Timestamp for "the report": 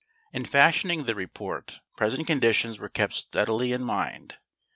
1.03-1.79